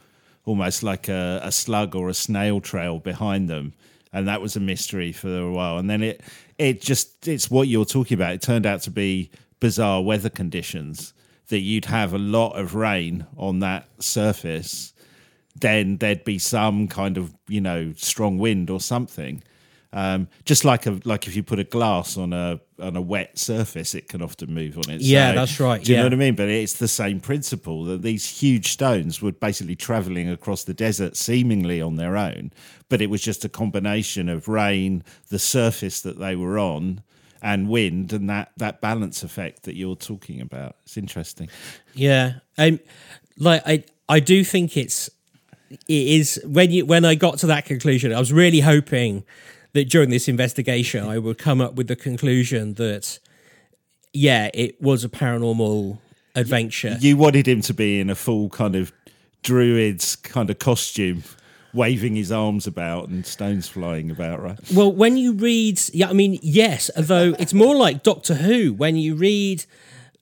[0.46, 3.74] almost like a, a slug or a snail trail behind them,
[4.12, 5.78] and that was a mystery for a while.
[5.78, 6.22] And then it
[6.58, 8.34] it just it's what you're talking about.
[8.34, 11.14] It turned out to be bizarre weather conditions
[11.54, 14.94] that you'd have a lot of rain on that surface
[15.56, 19.44] then there'd be some kind of you know strong wind or something.
[19.96, 23.38] Um, just like a like if you put a glass on a on a wet
[23.38, 25.02] surface, it can often move on it.
[25.02, 26.02] Yeah, that's right, Do you yeah.
[26.02, 26.36] know what I mean?
[26.36, 31.16] But it's the same principle that these huge stones were basically traveling across the desert
[31.16, 32.52] seemingly on their own,
[32.90, 37.04] but it was just a combination of rain, the surface that they were on,
[37.44, 40.78] and wind, and that that balance effect that you're talking about.
[40.84, 41.50] It's interesting.
[41.94, 42.80] Yeah, um,
[43.38, 45.10] like I, I do think it's
[45.70, 49.24] it is when you when I got to that conclusion, I was really hoping
[49.74, 53.20] that during this investigation I would come up with the conclusion that
[54.14, 56.00] yeah, it was a paranormal
[56.36, 56.98] adventure.
[57.00, 58.94] You wanted him to be in a full kind of
[59.42, 61.24] druid's kind of costume,
[61.74, 64.60] waving his arms about and stones flying about, right?
[64.74, 68.96] Well, when you read, yeah, I mean, yes, although it's more like Doctor Who when
[68.96, 69.66] you read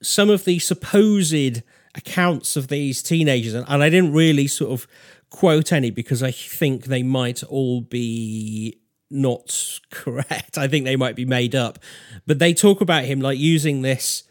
[0.01, 1.61] some of the supposed
[1.93, 4.87] accounts of these teenagers, and, and I didn't really sort of
[5.29, 10.57] quote any because I think they might all be not correct.
[10.57, 11.79] I think they might be made up,
[12.25, 14.23] but they talk about him like using this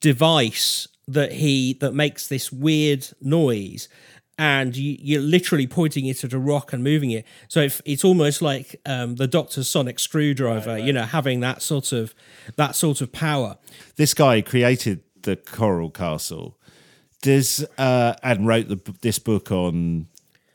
[0.00, 3.88] device that he that makes this weird noise
[4.38, 8.04] and you, you're literally pointing it at a rock and moving it so if, it's
[8.04, 12.14] almost like um, the doctor's sonic screwdriver you know having that sort of
[12.56, 13.56] that sort of power
[13.96, 16.56] This guy created the Coral Castle,
[17.20, 20.06] does uh, and wrote the, this book on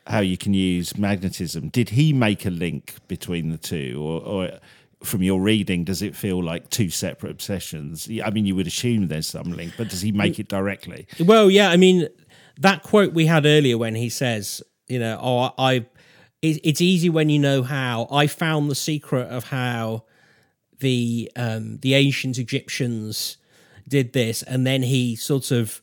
[0.06, 1.68] how you can use magnetism.
[1.68, 4.58] Did he make a link between the two, or, or
[5.04, 8.08] from your reading, does it feel like two separate obsessions?
[8.24, 11.06] I mean, you would assume there's some link, but does he make it directly?
[11.20, 12.08] Well, yeah, I mean
[12.58, 15.86] that quote we had earlier when he says, you know, oh, I,
[16.42, 18.08] it's easy when you know how.
[18.10, 20.04] I found the secret of how
[20.80, 23.36] the um, the ancient Egyptians
[23.88, 25.80] did this, and then he sort of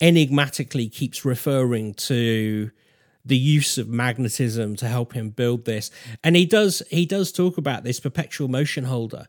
[0.00, 2.70] enigmatically keeps referring to
[3.24, 5.90] the use of magnetism to help him build this,
[6.22, 9.26] and he does he does talk about this perpetual motion holder.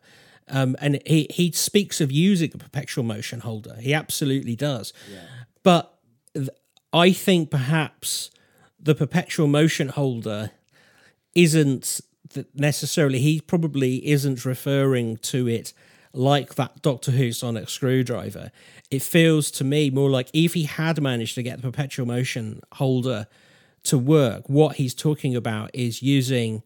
[0.50, 3.76] Um, and he, he speaks of using a perpetual motion holder.
[3.80, 4.94] He absolutely does.
[5.62, 5.94] But
[6.34, 6.48] th-
[6.92, 8.30] I think perhaps
[8.80, 10.52] the perpetual motion holder
[11.34, 12.00] isn't
[12.54, 15.72] necessarily, he probably isn't referring to it
[16.12, 18.50] like that Doctor Who sonic screwdriver.
[18.90, 22.60] It feels to me more like if he had managed to get the perpetual motion
[22.72, 23.26] holder
[23.84, 26.62] to work, what he's talking about is using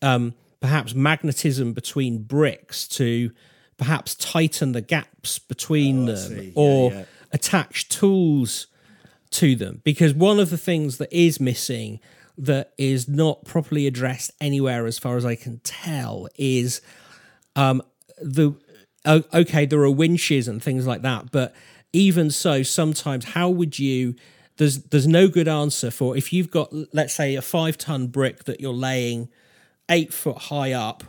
[0.00, 3.30] um, perhaps magnetism between bricks to
[3.76, 6.44] perhaps tighten the gaps between them see.
[6.46, 7.04] Yeah, or yeah.
[7.32, 8.68] attach tools
[9.32, 12.00] to them because one of the things that is missing
[12.38, 16.80] that is not properly addressed anywhere as far as I can tell is
[17.56, 17.82] um
[18.20, 18.54] the
[19.06, 21.54] okay there are winches and things like that but
[21.92, 24.14] even so sometimes how would you
[24.56, 28.44] there's there's no good answer for if you've got let's say a 5 ton brick
[28.44, 29.28] that you're laying
[29.90, 31.04] 8 foot high up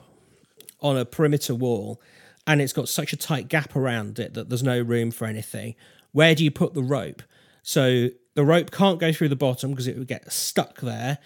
[0.82, 2.02] on a perimeter wall
[2.46, 5.76] and it's got such a tight gap around it that there's no room for anything,
[6.12, 7.22] where do you put the rope?
[7.64, 11.18] So the rope can't go through the bottom because it would get stuck there.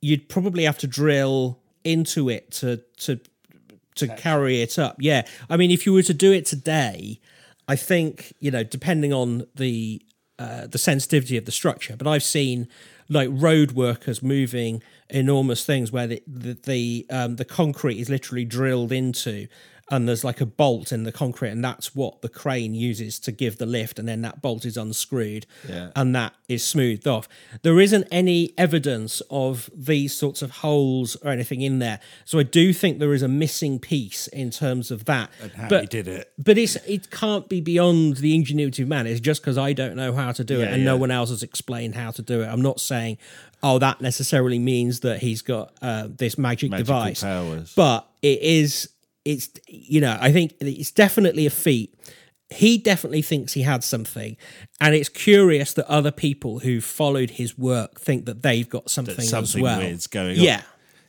[0.00, 3.20] You'd probably have to drill into it to to
[3.96, 4.96] to carry it up.
[4.98, 5.26] Yeah.
[5.48, 7.20] I mean if you were to do it today,
[7.66, 10.02] I think, you know, depending on the
[10.38, 12.68] uh, the sensitivity of the structure, but I've seen
[13.08, 18.44] like road workers moving enormous things where the the the, um, the concrete is literally
[18.44, 19.46] drilled into,
[19.90, 23.30] and there's like a bolt in the concrete, and that's what the crane uses to
[23.32, 25.90] give the lift, and then that bolt is unscrewed, Yeah.
[25.94, 27.28] and that is smoothed off.
[27.62, 32.44] There isn't any evidence of these sorts of holes or anything in there, so I
[32.44, 35.30] do think there is a missing piece in terms of that.
[35.42, 36.32] And how but he did it.
[36.38, 39.06] but it's it can't be beyond the ingenuity of man.
[39.06, 41.28] It's just because I don't know how to do it Yeah, and no one else
[41.28, 42.46] has explained how to do it.
[42.46, 43.18] I'm not saying,
[43.62, 47.22] oh, that necessarily means that he's got uh, this magic Magical device.
[47.22, 47.72] powers.
[47.74, 48.88] But it is,
[49.24, 51.94] it's you know, I think it's definitely a feat.
[52.50, 54.36] He definitely thinks he had something,
[54.80, 59.16] and it's curious that other people who followed his work think that they've got something,
[59.18, 59.78] as something well.
[59.78, 60.44] weird's going on.
[60.44, 60.62] Yeah,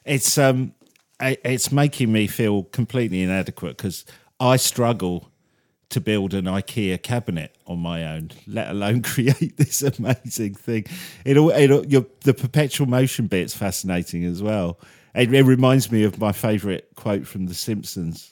[0.05, 0.73] It's um,
[1.19, 4.05] it's making me feel completely inadequate because
[4.39, 5.29] I struggle
[5.89, 10.85] to build an IKEA cabinet on my own, let alone create this amazing thing.
[11.25, 14.79] It, all- it all- your, the perpetual motion bit's fascinating as well.
[15.15, 18.31] It, it reminds me of my favourite quote from The Simpsons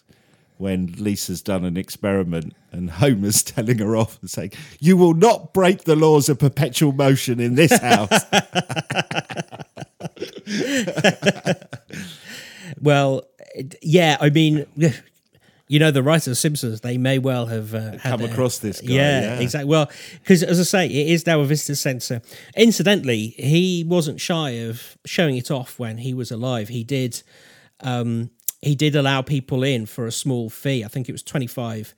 [0.57, 5.53] when Lisa's done an experiment and Homer's telling her off and saying, "You will not
[5.53, 8.23] break the laws of perpetual motion in this house."
[12.81, 13.23] Well,
[13.81, 14.65] yeah, I mean,
[15.73, 18.79] you know, the writers of Simpsons, they may well have uh, Come their- across this
[18.79, 19.39] guy, Yeah, yeah.
[19.39, 19.69] exactly.
[19.69, 19.89] Well,
[20.21, 22.21] because as I say, it is now a visitor centre.
[22.55, 26.69] Incidentally, he wasn't shy of showing it off when he was alive.
[26.69, 27.23] He did.
[27.81, 28.29] Um,
[28.61, 30.83] he did allow people in for a small fee.
[30.85, 31.93] I think it was twenty five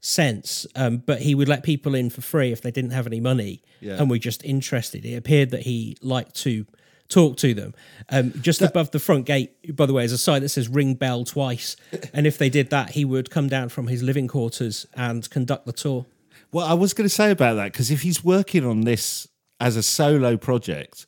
[0.00, 3.20] cents, um, but he would let people in for free if they didn't have any
[3.20, 3.96] money Yeah.
[3.98, 5.04] and were just interested.
[5.04, 6.66] It appeared that he liked to
[7.10, 7.74] talk to them.
[8.08, 10.94] Um, just above the front gate, by the way, is a sign that says "Ring
[10.94, 11.76] Bell" twice,
[12.14, 15.66] and if they did that, he would come down from his living quarters and conduct
[15.66, 16.06] the tour.
[16.52, 19.28] Well, I was going to say about that because if he's working on this
[19.60, 21.06] as a solo project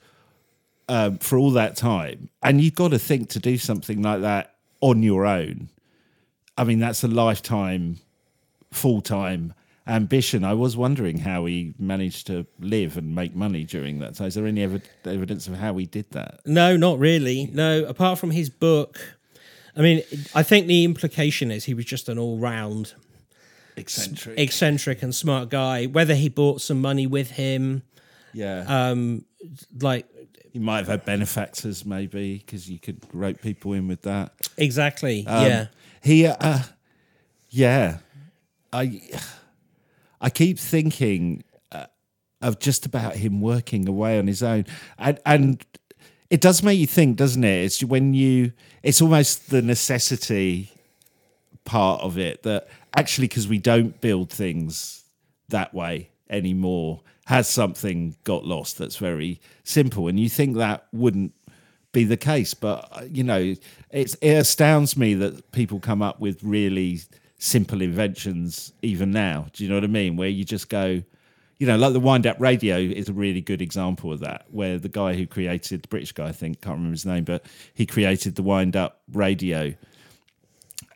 [0.88, 4.54] um, for all that time, and you've got to think to do something like that
[4.80, 5.70] on your own,
[6.56, 7.98] I mean, that's a lifetime,
[8.70, 9.54] full time
[9.86, 10.44] ambition.
[10.44, 14.28] I was wondering how he managed to live and make money during that time.
[14.28, 16.40] Is there any ev- evidence of how he did that?
[16.46, 17.50] No, not really.
[17.52, 19.00] No, apart from his book.
[19.76, 20.02] I mean,
[20.34, 22.94] I think the implication is he was just an all round
[23.76, 24.38] Eccentric.
[24.38, 25.86] eccentric and smart guy.
[25.86, 27.82] Whether he brought some money with him,
[28.34, 28.64] yeah.
[28.90, 29.24] um,
[29.80, 30.06] like
[30.52, 34.32] he might have had benefactors, maybe, because you could rope people in with that.
[34.58, 35.66] exactly, Um, yeah.
[36.02, 36.58] He, uh,
[37.48, 37.98] yeah,
[38.72, 39.00] I,
[40.22, 41.86] I keep thinking uh,
[42.40, 44.64] of just about him working away on his own,
[44.98, 45.66] and and
[46.30, 47.64] it does make you think, doesn't it?
[47.64, 50.72] It's when you, it's almost the necessity
[51.64, 55.04] part of it that actually because we don't build things
[55.48, 61.32] that way anymore has something got lost that's very simple and you think that wouldn't
[61.92, 63.54] be the case but you know
[63.90, 67.00] it astounds me that people come up with really
[67.42, 71.02] simple inventions even now do you know what i mean where you just go
[71.58, 74.78] you know like the wind up radio is a really good example of that where
[74.78, 77.84] the guy who created the british guy i think can't remember his name but he
[77.84, 79.74] created the wind up radio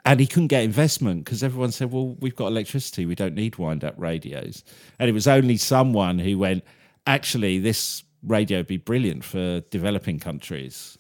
[0.05, 3.57] and he couldn't get investment because everyone said, "Well, we've got electricity; we don't need
[3.57, 4.63] wind-up radios."
[5.01, 6.63] And it was only someone who went,
[7.09, 10.97] "Actually, this radio would be brilliant for developing countries."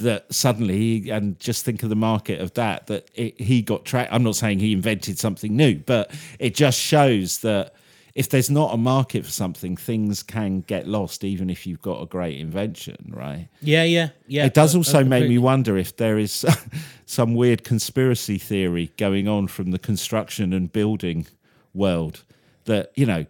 [0.00, 2.86] That suddenly, and just think of the market of that.
[2.88, 4.08] That it, he got track.
[4.10, 7.74] I'm not saying he invented something new, but it just shows that
[8.14, 12.02] if there's not a market for something, things can get lost, even if you've got
[12.02, 13.48] a great invention, right?
[13.62, 14.46] Yeah, yeah, yeah.
[14.46, 16.44] It does also make me wonder if there is
[17.06, 21.26] some weird conspiracy theory going on from the construction and building
[21.72, 22.24] world
[22.64, 23.26] that, you know,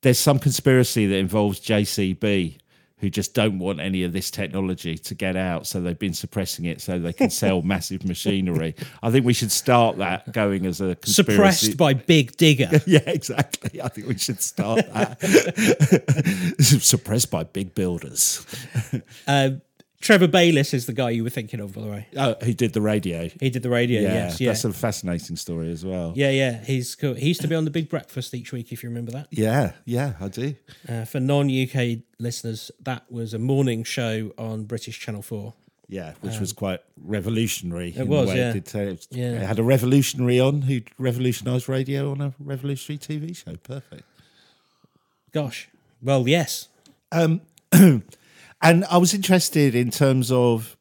[0.00, 2.58] there's some conspiracy that involves JCB
[3.02, 5.66] who just don't want any of this technology to get out.
[5.66, 8.76] So they've been suppressing it so they can sell massive machinery.
[9.02, 11.32] I think we should start that going as a conspiracy.
[11.34, 12.70] suppressed by Big Digger.
[12.86, 13.80] Yeah, exactly.
[13.80, 16.54] I think we should start that.
[16.60, 18.44] suppressed by big builders.
[19.26, 19.50] uh,
[20.02, 22.06] Trevor Baylis is the guy you were thinking of, by the way.
[22.16, 23.28] Oh, who did the radio?
[23.40, 24.02] He did the radio.
[24.02, 26.12] Yeah, yes, yeah, that's a fascinating story as well.
[26.16, 26.62] yeah, yeah.
[26.64, 27.14] He's cool.
[27.14, 29.28] He used to be on the Big Breakfast each week, if you remember that.
[29.30, 30.56] Yeah, yeah, I do.
[30.88, 35.54] Uh, for non-UK listeners, that was a morning show on British Channel Four.
[35.88, 37.92] Yeah, which was quite revolutionary.
[37.96, 38.54] It was, yeah.
[38.54, 39.32] It, it, Yeah.
[39.42, 43.56] it had a revolutionary on who revolutionised radio on a revolutionary TV show.
[43.62, 44.02] Perfect.
[45.32, 45.68] Gosh,
[46.02, 46.68] well, yes,
[48.62, 50.76] And I was interested in terms of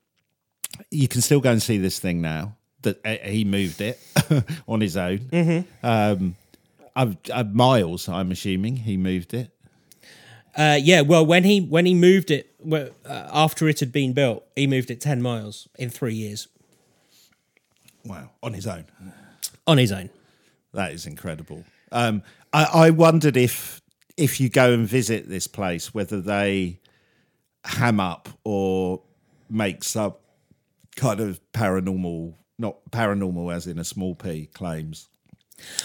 [0.92, 4.00] you can still go and see this thing now that uh, he moved it
[4.68, 5.20] on his own.
[5.20, 5.86] Mm-hmm.
[5.86, 6.36] Um,
[6.96, 9.52] I've, uh, miles, I'm assuming he moved it.
[10.56, 11.02] uh, yeah.
[11.02, 14.68] Well, when he when he moved it well, uh, after it had been built, he
[14.68, 16.48] moved it ten miles in three years
[18.06, 18.86] Wow, on his own.
[19.68, 20.10] on his own.
[20.74, 21.64] That is incredible.
[21.92, 22.24] Um,
[22.54, 23.82] I, I wondered if
[24.18, 26.80] if you go and visit this place, whether they
[27.64, 29.02] ham up or
[29.50, 30.14] make some
[30.96, 35.08] kind of paranormal, not paranormal as in a small p, claims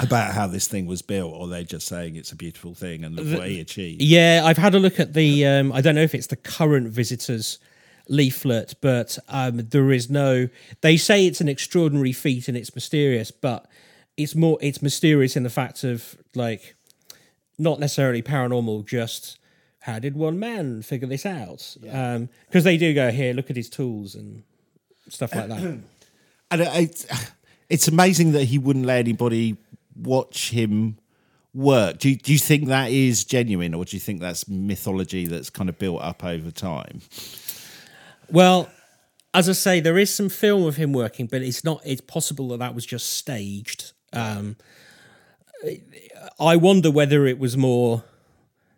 [0.01, 3.15] about how this thing was built, or they're just saying it's a beautiful thing and
[3.15, 4.03] look what he achieved.
[4.03, 5.47] Yeah, I've had a look at the.
[5.47, 7.59] Um, I don't know if it's the current visitors
[8.09, 10.49] leaflet, but um, there is no.
[10.81, 13.67] They say it's an extraordinary feat and it's mysterious, but
[14.17, 14.59] it's more.
[14.61, 16.75] It's mysterious in the fact of like,
[17.59, 18.87] not necessarily paranormal.
[18.87, 19.39] Just
[19.87, 21.77] how did one man figure this out?
[21.81, 23.33] Because they do go here.
[23.33, 24.43] Look at his tools and
[25.09, 25.79] stuff like that.
[26.49, 27.07] And it's,
[27.69, 29.57] it's amazing that he wouldn't let anybody
[29.97, 30.97] watch him
[31.53, 35.27] work, do you, do you think that is genuine, or do you think that's mythology
[35.27, 37.01] that's kind of built up over time?
[38.31, 38.69] Well,
[39.35, 41.81] as I say, there is some film of him working, but it's not.
[41.85, 43.93] It's possible that that was just staged.
[44.13, 44.57] Um,
[46.39, 48.05] I wonder whether it was more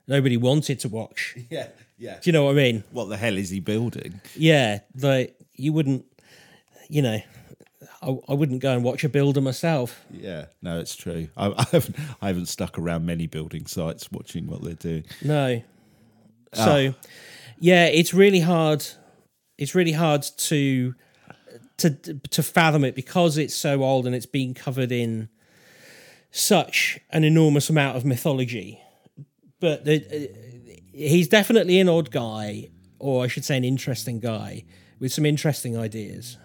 [0.09, 1.37] nobody wanted to watch.
[1.51, 2.19] Yeah, yeah.
[2.21, 2.85] Do you know what I mean?
[2.91, 4.21] What the hell is he building?
[4.35, 6.05] Yeah, like you wouldn't,
[6.89, 7.21] you know,
[8.03, 10.05] I, I wouldn't go and watch a builder myself.
[10.11, 11.29] Yeah, no, it's true.
[11.37, 15.05] I, I haven't I haven't stuck around many building sites watching what they're doing.
[15.23, 15.63] No.
[16.57, 16.65] Ah.
[16.65, 16.95] So,
[17.59, 18.85] yeah, it's really hard.
[19.57, 20.95] It's really hard to
[21.79, 25.29] to to fathom it because it's so old and it's been covered in
[26.31, 28.81] such an enormous amount of mythology.
[29.61, 34.65] But the, uh, he's definitely an odd guy, or I should say, an interesting guy
[34.99, 36.37] with some interesting ideas.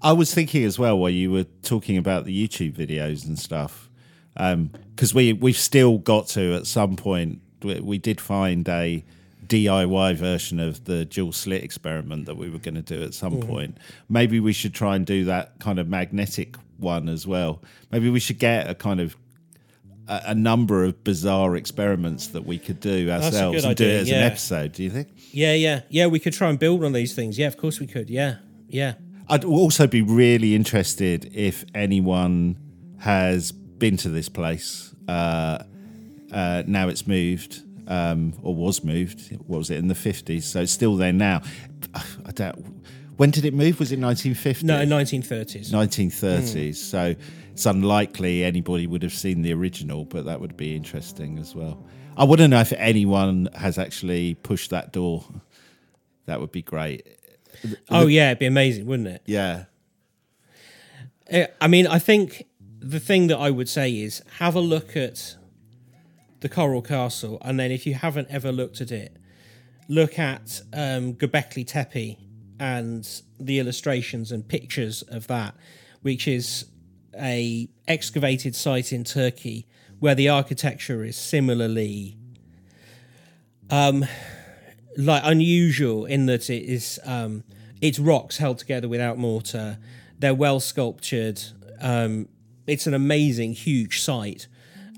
[0.00, 3.88] I was thinking as well while you were talking about the YouTube videos and stuff,
[4.34, 7.40] because we we've still got to at some point.
[7.62, 9.04] We, we did find a
[9.46, 13.40] DIY version of the dual slit experiment that we were going to do at some
[13.40, 13.78] point.
[14.08, 17.62] Maybe we should try and do that kind of magnetic one as well.
[17.90, 19.16] Maybe we should get a kind of
[20.08, 24.10] a, a number of bizarre experiments that we could do ourselves and do it as
[24.10, 24.16] yeah.
[24.18, 24.72] an episode.
[24.72, 25.08] Do you think?
[25.30, 26.06] Yeah, yeah, yeah.
[26.06, 27.38] We could try and build on these things.
[27.38, 28.10] Yeah, of course we could.
[28.10, 28.36] Yeah,
[28.68, 28.94] yeah.
[29.28, 32.56] I'd also be really interested if anyone
[32.98, 34.94] has been to this place.
[35.08, 35.62] Uh,
[36.32, 39.36] uh, now it's moved, um, or was moved.
[39.46, 40.46] What was it in the fifties?
[40.46, 41.42] So it's still there now.
[41.94, 42.58] I doubt.
[43.16, 43.78] When did it move?
[43.78, 44.66] Was it nineteen fifty?
[44.66, 45.70] No, 1930s.
[45.70, 46.76] 1930s.
[46.76, 47.14] So
[47.52, 51.84] it's unlikely anybody would have seen the original, but that would be interesting as well.
[52.16, 55.24] I want to know if anyone has actually pushed that door.
[56.26, 57.06] That would be great.
[57.90, 59.22] Oh yeah, it'd be amazing, wouldn't it?
[59.26, 59.64] Yeah.
[61.32, 62.46] Uh, I mean, I think
[62.80, 65.36] the thing that I would say is have a look at
[66.40, 69.16] the Coral Castle, and then if you haven't ever looked at it,
[69.88, 72.18] look at um, Göbekli Tepe
[72.58, 75.54] and the illustrations and pictures of that,
[76.00, 76.66] which is
[77.18, 79.66] a excavated site in Turkey
[79.98, 82.16] where the architecture is similarly
[83.70, 84.04] um,
[84.96, 87.44] like unusual in that it is um,
[87.80, 89.78] it's rocks held together without mortar.
[90.18, 91.42] They're well sculptured.
[91.80, 92.28] Um,
[92.66, 94.46] it's an amazing, huge site,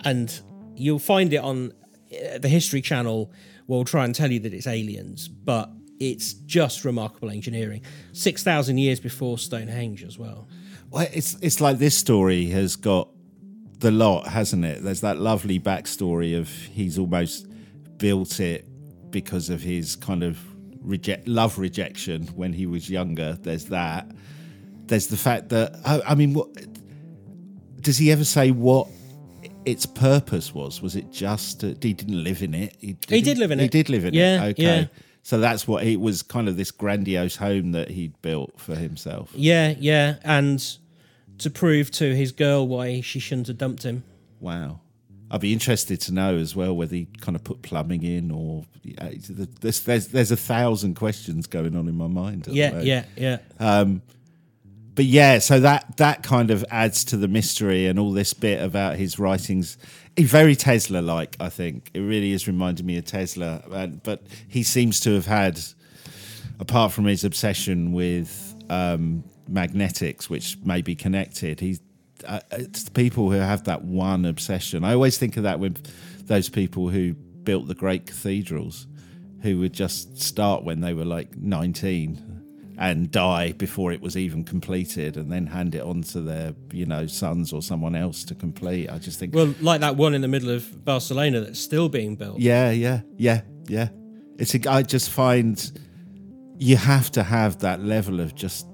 [0.04, 0.40] and
[0.74, 1.72] you'll find it on
[2.12, 3.32] uh, the History Channel.
[3.66, 7.80] Will try and tell you that it's aliens, but it's just remarkable engineering.
[8.12, 10.46] Six thousand years before Stonehenge as well.
[10.94, 13.08] Well, it's it's like this story has got
[13.80, 14.82] the lot, hasn't it?
[14.84, 17.48] There's that lovely backstory of he's almost
[17.98, 18.64] built it
[19.10, 20.38] because of his kind of
[20.80, 23.36] reject love rejection when he was younger.
[23.42, 24.08] There's that.
[24.86, 26.48] There's the fact that I, I mean, what
[27.80, 28.52] does he ever say?
[28.52, 28.86] What
[29.64, 30.80] its purpose was?
[30.80, 32.76] Was it just to, he didn't live in it?
[32.78, 33.74] He, He did live in He it.
[33.74, 34.50] He did live in Yeah, it.
[34.50, 34.62] Okay.
[34.62, 34.86] yeah.
[35.22, 39.32] So that's what it was kind of this grandiose home that he'd built for himself.
[39.34, 40.62] Yeah, yeah, and
[41.38, 44.04] to prove to his girl why she shouldn't have dumped him.
[44.40, 44.80] Wow.
[45.30, 48.64] I'd be interested to know as well whether he kind of put plumbing in or
[48.82, 49.12] yeah,
[49.60, 52.46] there's there's there's a thousand questions going on in my mind.
[52.46, 52.86] Yeah, moment.
[52.86, 53.38] yeah, yeah.
[54.94, 58.62] But yeah, so that that kind of adds to the mystery and all this bit
[58.62, 59.76] about his writings.
[60.16, 61.90] He's very Tesla like, I think.
[61.94, 63.64] It really is reminding me of Tesla.
[63.72, 65.58] And, but he seems to have had,
[66.60, 71.80] apart from his obsession with um, magnetics, which may be connected, he's
[72.26, 74.84] uh, it's the people who have that one obsession.
[74.84, 75.84] I always think of that with
[76.26, 78.86] those people who built the great cathedrals,
[79.42, 84.42] who would just start when they were like 19 and die before it was even
[84.42, 88.34] completed and then hand it on to their you know sons or someone else to
[88.34, 91.88] complete i just think Well, like that one in the middle of Barcelona that's still
[91.88, 92.40] being built.
[92.40, 93.90] yeah yeah yeah yeah
[94.40, 95.70] it's a, i just find
[96.58, 98.66] you have to have that level of just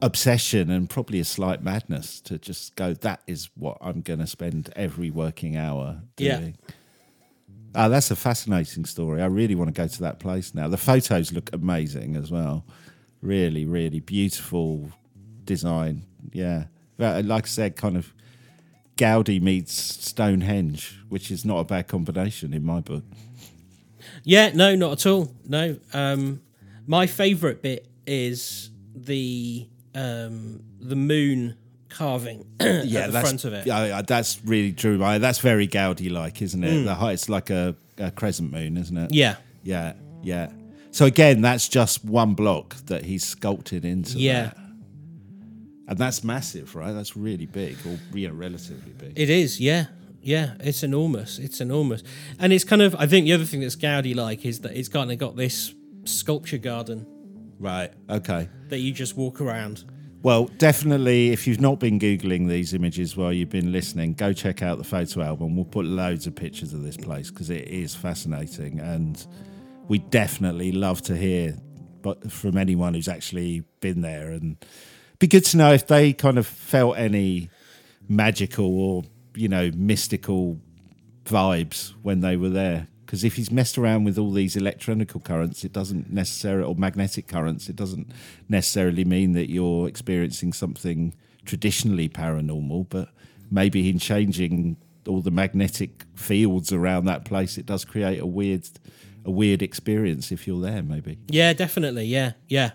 [0.00, 4.26] obsession and probably a slight madness to just go that is what i'm going to
[4.26, 6.38] spend every working hour Yeah.
[6.38, 6.56] doing
[7.74, 9.20] Ah, that's a fascinating story.
[9.20, 10.68] I really want to go to that place now.
[10.68, 12.64] The photos look amazing as well.
[13.20, 14.90] Really, really beautiful
[15.44, 16.04] design.
[16.32, 16.64] Yeah.
[16.96, 18.12] Like I said, kind of
[18.96, 23.04] Gaudi meets Stonehenge, which is not a bad combination in my book.
[24.24, 25.30] Yeah, no, not at all.
[25.46, 25.76] No.
[25.92, 26.40] Um,
[26.86, 29.68] my favourite bit is the
[29.98, 31.56] um, the moon
[31.88, 33.66] carving Yeah, at the front of it.
[33.66, 34.98] Yeah, yeah, that's really true.
[34.98, 36.84] That's very Gaudi like, isn't it?
[36.84, 39.12] The height, it's like a, a crescent moon, isn't it?
[39.12, 39.36] Yeah.
[39.62, 40.50] Yeah, yeah.
[40.90, 44.18] So again, that's just one block that he's sculpted into.
[44.18, 44.44] Yeah.
[44.44, 44.56] that.
[45.88, 46.92] and that's massive, right?
[46.92, 49.18] That's really big, or you know, relatively big.
[49.18, 49.86] It is, yeah.
[50.20, 51.38] Yeah, it's enormous.
[51.38, 52.02] It's enormous.
[52.38, 54.88] And it's kind of, I think the other thing that's Gaudi like is that it's
[54.88, 55.74] kind of got this
[56.04, 57.06] sculpture garden
[57.58, 57.92] right.
[58.08, 58.48] Okay.
[58.68, 59.84] that you just walk around.
[60.20, 64.62] Well, definitely, if you've not been Googling these images while you've been listening, go check
[64.62, 65.54] out the photo album.
[65.54, 68.80] We'll put loads of pictures of this place because it is fascinating.
[68.80, 69.24] And
[69.86, 71.56] we definitely love to hear
[72.02, 74.30] but from anyone who's actually been there.
[74.30, 74.56] And
[75.18, 77.50] be good to know if they kind of felt any
[78.08, 79.02] magical or,
[79.34, 80.58] you know, mystical
[81.24, 82.88] vibes when they were there.
[83.08, 87.26] Because if he's messed around with all these electronical currents, it doesn't necessarily, or magnetic
[87.26, 88.10] currents, it doesn't
[88.50, 91.14] necessarily mean that you're experiencing something
[91.46, 92.86] traditionally paranormal.
[92.90, 93.08] But
[93.50, 98.68] maybe in changing all the magnetic fields around that place, it does create a weird,
[99.24, 100.82] a weird experience if you're there.
[100.82, 101.16] Maybe.
[101.28, 102.04] Yeah, definitely.
[102.04, 102.72] Yeah, yeah.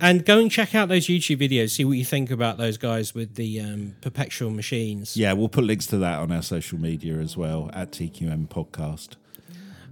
[0.00, 1.72] And go and check out those YouTube videos.
[1.72, 5.14] See what you think about those guys with the um, perpetual machines.
[5.14, 9.16] Yeah, we'll put links to that on our social media as well at TQM Podcast.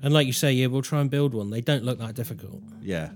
[0.02, 1.50] And like you say, yeah, we'll try and build one.
[1.50, 2.60] They don't look that difficult.
[2.82, 3.10] Yeah.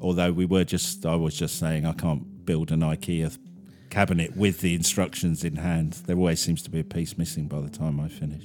[0.00, 3.36] Although we were just, I was just saying, I can't build an IKEA
[3.90, 5.94] cabinet with the instructions in hand.
[6.06, 8.44] There always seems to be a piece missing by the time I finish.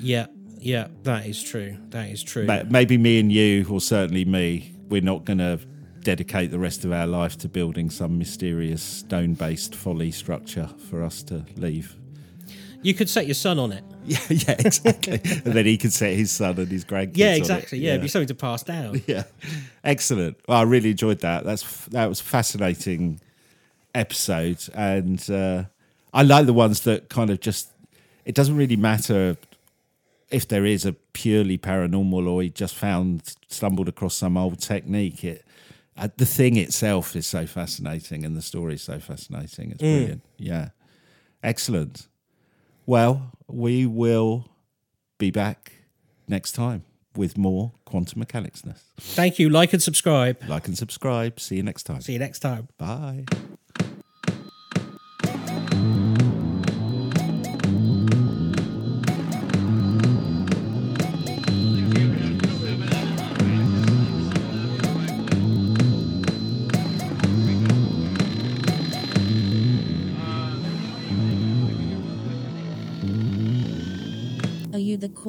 [0.00, 0.26] Yeah,
[0.58, 1.76] yeah, that is true.
[1.90, 2.44] That is true.
[2.44, 5.60] Ma- Maybe me and you, or certainly me, we're not going to
[6.02, 11.02] dedicate the rest of our life to building some mysterious stone based folly structure for
[11.02, 11.96] us to leave.
[12.82, 13.84] You could set your son on it.
[14.28, 15.20] Yeah, yeah, exactly.
[15.22, 17.16] and then he can set his son and his grandkids.
[17.16, 17.38] Yeah, on it.
[17.38, 17.78] exactly.
[17.78, 19.02] Yeah, it'd be something to pass down.
[19.06, 19.24] yeah,
[19.84, 20.38] excellent.
[20.48, 21.44] Well, I really enjoyed that.
[21.44, 23.20] That's that was a fascinating
[23.94, 25.64] episode, and uh,
[26.12, 27.68] I like the ones that kind of just.
[28.24, 29.36] It doesn't really matter
[30.30, 35.24] if there is a purely paranormal or he just found stumbled across some old technique.
[35.24, 35.44] It
[35.96, 39.72] uh, the thing itself is so fascinating, and the story is so fascinating.
[39.72, 40.22] It's brilliant.
[40.36, 40.70] Yeah,
[41.42, 42.07] excellent.
[42.88, 44.48] Well, we will
[45.18, 45.72] be back
[46.26, 46.84] next time
[47.14, 48.82] with more quantum mechanicsness.
[48.98, 49.50] Thank you.
[49.50, 50.38] Like and subscribe.
[50.48, 51.38] Like and subscribe.
[51.38, 52.00] See you next time.
[52.00, 52.68] See you next time.
[52.78, 53.26] Bye.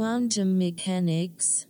[0.10, 1.68] Quantum mechanics?